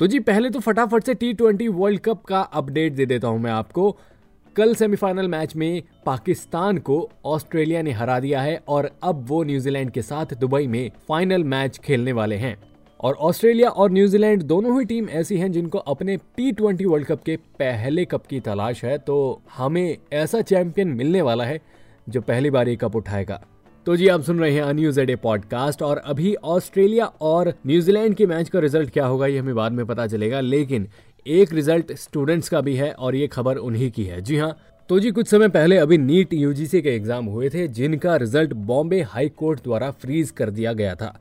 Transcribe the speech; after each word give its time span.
तो 0.00 0.06
जी, 0.06 0.18
पहले 0.20 0.50
तो 0.50 0.60
फटाफट 0.60 1.04
से 1.04 1.14
टी 1.14 1.32
ट्वेंटी 1.34 1.68
वर्ल्ड 1.68 2.00
कप 2.00 2.24
का 2.24 2.40
अपडेट 2.40 2.92
दे 2.92 3.06
देता 3.06 3.28
हूँ 3.28 3.40
मैं 3.40 3.50
आपको। 3.50 3.90
कल 4.56 4.74
सेमीफाइनल 4.74 5.28
मैच 5.28 5.54
में 5.56 5.82
पाकिस्तान 6.06 6.78
को 6.78 6.96
ऑस्ट्रेलिया 7.24 7.82
ने 7.82 7.92
हरा 7.92 8.18
दिया 8.20 8.40
है 8.42 8.56
और 8.68 8.90
अब 9.02 9.24
वो 9.28 9.42
न्यूजीलैंड 9.44 9.90
के 9.90 10.02
साथ 10.02 10.34
दुबई 10.34 10.66
में 10.66 10.90
फाइनल 11.08 11.44
मैच 11.44 11.78
खेलने 11.78 12.12
वाले 12.12 12.36
हैं। 12.36 12.56
और 13.00 13.14
ऑस्ट्रेलिया 13.14 13.68
और 13.70 13.90
न्यूजीलैंड 13.90 14.42
दोनों 14.42 14.78
ही 14.78 14.84
टीम 14.86 15.08
ऐसी 15.08 15.36
हैं 15.36 15.52
जिनको 15.52 15.78
अपने 15.78 16.16
टी 16.36 16.50
ट्वेंटी 16.52 16.84
वर्ल्ड 16.84 17.06
कप 17.06 17.22
के 17.22 17.36
पहले 17.58 18.04
कप 18.04 18.26
की 18.26 18.40
तलाश 18.40 18.84
है 18.84 18.98
तो 18.98 19.42
हमें 19.56 19.98
ऐसा 20.12 20.40
चैंपियन 20.42 20.88
मिलने 20.88 21.22
वाला 21.22 21.44
है 21.44 21.60
जो 22.08 22.20
पहली 22.20 22.50
बार 22.50 22.68
ये 22.68 22.76
कप 22.76 22.96
उठाएगा। 22.96 23.40
तो 23.86 23.94
जी, 23.96 24.06
आप 24.08 24.22
सुन 24.22 24.40
रहे 24.40 24.52
हैं 24.52 24.62
अन्यूज 24.62 24.98
एडे 24.98 25.14
पॉडकास्ट 25.16 25.82
और 25.82 25.96
अभी 25.98 26.34
ऑस्ट्रेलिया 26.34 27.04
और 27.20 27.52
न्यूजीलैंड 27.66 28.14
के 28.14 28.26
मैच 28.26 28.48
का 28.48 28.58
रिज़ल्ट 28.58 28.90
क्या 28.90 29.06
होगा, 29.06 29.26
ये 29.26 29.38
हमें 29.38 29.54
बाद 29.54 29.72
में 29.72 29.84
पता 29.86 30.06
चलेगा, 30.06 30.40
लेकिन 30.40 30.86
एक 31.26 31.52
रिज़ल्ट 31.52 31.92
स्टूडेंट्स 31.92 32.48
का 32.48 32.60
भी 32.60 32.74
है 32.76 32.92
और 32.92 33.14
ये 33.16 33.26
खबर 33.26 33.56
उन्हीं 33.58 33.90
की 33.90 34.04
है। 34.04 34.20
जी 34.20 34.36
हाँ 34.36 34.56
तो 34.90 34.98
जी, 35.00 35.10
कुछ 35.10 35.28
समय 35.28 35.48
पहले 35.48 35.76
अभी 35.76 35.98
नीट 35.98 36.32
यूजीसी 36.34 36.82
के 36.82 36.90
एग्ज़ाम 36.90 37.26
हुए 37.26 37.48
थे, 37.50 37.66
जिनका 37.68 38.16
रिज़ल्ट 38.16 38.52
बॉम्बे 38.52 39.00
हाई 39.02 39.28
कोर्ट 39.30 39.62
द्वारा 39.64 39.90
फ्रीज 39.92 40.30
कर 40.30 40.50
दिया 40.50 40.72
गया 40.72 40.94
था। 40.94 41.14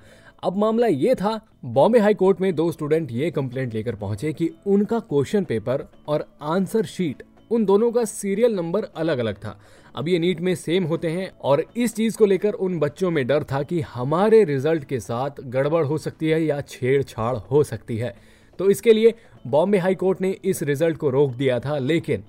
अब 0.44 0.58
मामला 0.58 0.88
ये 0.88 1.16
था, 1.16 1.40
बॉम्बे 1.66 2.00
हाई 2.00 2.14
कोर्ट 2.14 2.42
में 2.42 2.54
दो 2.56 2.72
स्टूडेंट 2.72 3.12
ये 3.12 3.32
कंप्लेंट 3.32 3.74
लेकर 3.74 3.96
पहुँचे 3.96 4.34
कि 4.34 4.50
उनका 4.68 5.00
क्वेश्चन 5.00 5.44
पेपर 5.44 5.88
और 6.08 6.26
आंसर 6.44 6.86
शीट 6.88 7.24
उन 7.52 7.66
दोनों 7.66 7.92
का 7.92 8.04
सीरियल 8.06 8.56
नंबर 8.56 8.84
अलग 8.84 9.18
अलग 9.18 9.36
था। 9.36 9.60
अब 9.96 10.08
ये 10.08 10.20
नीट 10.20 10.42
में 10.42 10.54
सेम 10.56 10.84
होते 10.84 11.08
हैं 11.08 11.30
और 11.42 11.64
इस 11.78 11.96
चीज़ 11.96 12.18
को 12.18 12.26
लेकर 12.26 12.54
उन 12.54 12.80
बच्चों 12.80 13.12
में 13.12 13.26
डर 13.28 13.44
था 13.44 13.62
कि 13.64 13.80
हमारे 13.84 14.44
रिज़ल्ट 14.44 14.84
के 14.84 15.00
साथ 15.00 15.42
गड़बड़ 15.46 15.84
हो 15.86 15.98
सकती 15.98 16.30
है 16.30 16.44
या 16.44 16.60
छेड़छाड़ 16.62 17.36
हो 17.38 17.64
सकती 17.64 17.98
है। 17.98 18.16
तो 18.60 18.70
इसके 18.70 18.94
लिए 18.94 19.14
बॉम्बे 19.48 19.78
हाई 19.78 19.96
कोर्ट 19.96 20.22
ने 20.22 20.36
इस 20.46 20.64
रिज़ल्ट 20.64 20.98
को 20.98 21.10
रोक 21.10 21.32
दिया 21.32 21.60
था, 21.60 21.78
लेकिन 21.78 22.24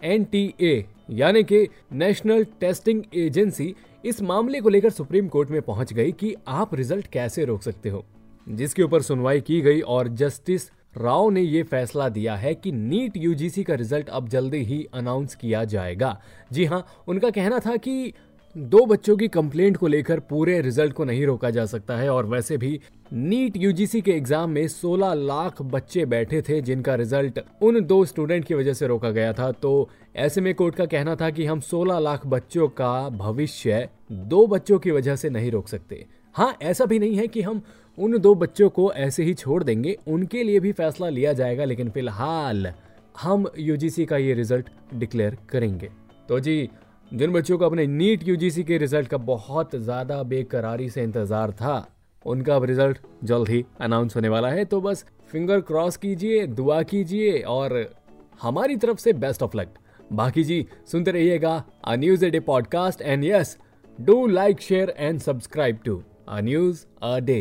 एनटीए 0.00 0.84
यानी 1.10 1.42
कि 1.44 1.66
नेशनल 1.92 2.44
टेस्टिंग 2.60 3.02
एजेंसी 3.14 3.74
इस 4.04 4.20
मामले 4.22 4.60
को 4.60 4.68
लेकर 4.68 4.90
सुप्रीम 4.90 5.28
कोर्ट 5.28 5.50
में 5.50 5.60
पहुँच 5.62 5.92
गई 5.92 6.12
कि 6.12 6.34
आप 6.48 6.74
रिज़ल्ट 6.74 7.06
कैसे 7.06 7.44
रोक 7.44 7.62
सकते 7.62 7.88
हो। 7.88 8.04
जिसके 8.46 8.82
ऊपर 8.82 9.02
सुनवाई 9.02 9.40
की 9.40 9.60
गई 9.60 9.80
और 9.80 10.08
जस्टिस 10.08 10.68
राव 10.96 11.28
ने 11.30 11.40
ये 11.40 11.62
फैसला 11.62 12.08
दिया 12.08 12.34
है 12.36 12.54
कि 12.54 12.72
नीट 12.72 13.16
यूजीसी 13.16 13.64
का 13.64 13.74
रिज़ल्ट 13.74 14.08
अब 14.08 14.28
जल्दी 14.28 14.62
ही 14.64 14.86
अनाउंस 14.94 15.34
किया 15.34 15.64
जाएगा। 15.64 16.18
जी 16.52 16.64
हाँ 16.64 16.86
उनका 17.08 17.30
कहना 17.30 17.58
था 17.58 17.76
कि 17.76 18.12
दो 18.56 18.84
बच्चों 18.86 19.16
की 19.16 19.26
कंप्लेंट 19.28 19.76
को 19.76 19.86
लेकर 19.86 20.20
पूरे 20.20 20.60
रिज़ल्ट 20.60 20.92
को 20.92 21.04
नहीं 21.04 21.24
रोका 21.26 21.50
जा 21.50 21.64
सकता 21.66 21.96
है 21.96 22.08
और 22.10 22.26
वैसे 22.26 22.56
भी 22.56 22.78
नीट 23.12 23.56
यूजीसी 23.56 24.00
के 24.00 24.12
एग्ज़ाम 24.12 24.50
में 24.50 24.66
16 24.68 25.12
लाख 25.16 25.60
बच्चे 25.64 26.04
बैठे 26.06 26.40
थे 26.42 26.60
जिनका 26.60 26.94
रिज़ल्ट 26.94 27.40
उन 27.62 27.80
दो 27.80 28.04
स्टूडेंट 28.04 28.44
की 28.44 28.54
वजह 28.54 28.72
से 28.72 28.86
रोका 28.86 29.10
गया 29.10 29.32
था। 29.32 29.50
तो 29.52 29.88
ऐसे 30.16 30.40
में 30.40 30.54
कोर्ट 30.54 30.74
का 30.74 30.86
कहना 30.86 31.16
था 31.16 31.30
कि 31.30 31.46
हम 31.46 31.60
16 31.62 31.98
लाख 31.98 32.26
बच्चों 32.26 32.68
का 32.68 33.08
भविष्य 33.08 33.88
दो 34.12 34.46
बच्चों 34.46 34.78
की 34.78 34.90
वजह 34.90 35.16
से 35.16 35.30
नहीं 35.30 35.50
रोक 35.50 35.68
सकते। 35.68 36.04
हाँ 36.36 36.56
ऐसा 36.62 36.84
भी 36.84 36.98
नहीं 36.98 37.16
है 37.16 37.26
कि 37.28 37.42
हम 37.42 37.62
उन 37.98 38.18
दो 38.18 38.34
बच्चों 38.34 38.68
को 38.70 38.92
ऐसे 38.94 39.24
ही 39.24 39.34
छोड़ 39.34 39.62
देंगे। 39.64 39.96
उनके 40.08 40.42
लिए 40.44 40.60
भी 40.60 40.72
फैसला 40.72 41.08
लिया 41.08 41.32
जाएगा, 41.32 41.64
लेकिन 41.64 41.90
फ़िलहाल 41.90 42.72
हम 43.20 43.46
यूजीसी 43.58 44.04
का 44.06 44.16
ये 44.16 44.34
रिज़ल्ट 44.34 44.68
डिक्लेयर 44.94 45.36
करेंगे। 45.50 45.88
तो 46.28 46.40
जी, 46.40 46.68
जिन 47.10 47.32
बच्चों 47.32 47.58
को 47.58 47.64
अपने 47.64 47.86
नीट 47.86 48.26
यूजीसी 48.28 48.64
के 48.64 48.78
रिज़ल्ट 48.78 49.08
का 49.08 49.16
बहुत 49.16 49.74
ज़्यादा 49.76 50.22
बेकरारी 50.22 50.88
से 50.90 51.02
इंतज़ार 51.02 51.52
था, 51.52 51.86
उनका 52.24 52.56
अब 52.56 52.64
रिज़ल्ट 52.64 52.98
जल्द 53.24 53.48
ही 53.48 53.64
अनाउंस 53.80 54.16
होने 54.16 54.28
वाला 54.28 54.48
है। 54.48 54.64
तो 54.64 54.80
बस 54.80 55.04
फिंगर 55.30 55.60
क्रॉस 55.60 55.96
कीजिए, 55.96 56.46
दुआ 56.46 56.82
कीजिए 56.82 57.38
और 57.40 57.94
हमारी 58.40 58.76
तरफ़ 58.76 58.98
से 58.98 59.12
बेस्ट 59.14 59.42
ऑफ़ 59.42 59.56
लक। 59.56 59.68
बाकी 60.12 60.44
जी, 60.44 60.66
सुनते 60.86 61.10
रहिएगा 61.10 61.62
a 61.84 61.96
news 61.96 62.24
a 62.24 62.30
day 62.30 62.40
podcast 62.42 63.02
and 63.02 63.24
yes, 63.24 63.56
do 63.98 64.26
like, 64.26 64.60
share 64.60 64.94
and 64.98 65.20
subscribe 65.20 65.78
to. 65.84 66.02
A 66.28 66.40
news 66.40 66.84
a 67.02 67.18
day 67.20 67.40